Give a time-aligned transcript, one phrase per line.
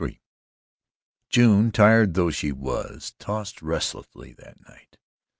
[0.01, 0.19] XXIII
[1.29, 4.97] June, tired though she was, tossed restlessly that night.